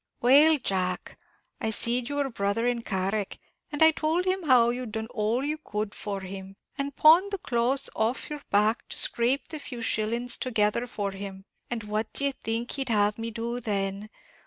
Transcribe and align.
"Well, 0.19 0.57
Jack, 0.57 1.15
I 1.59 1.69
see'd 1.69 2.09
your 2.09 2.31
brother 2.31 2.65
in 2.65 2.81
Carrick; 2.81 3.37
and 3.71 3.83
I 3.83 3.91
towld 3.91 4.25
him 4.25 4.41
how 4.47 4.71
you'd 4.71 4.93
done 4.93 5.05
all 5.11 5.45
you 5.45 5.59
could 5.59 5.93
for 5.93 6.21
him, 6.21 6.55
and 6.75 6.95
pawned 6.95 7.29
the 7.29 7.37
clothes 7.37 7.87
off 7.95 8.27
your 8.27 8.41
back 8.49 8.89
to 8.89 8.97
scrape 8.97 9.49
the 9.49 9.59
few 9.59 9.83
shillings 9.83 10.39
together 10.39 10.87
for 10.87 11.11
him; 11.11 11.45
and 11.69 11.83
what 11.83 12.11
d'ye 12.13 12.33
think 12.43 12.71
he'd 12.71 12.89
have 12.89 13.19
me 13.19 13.29
do 13.29 13.59
then? 13.59 14.09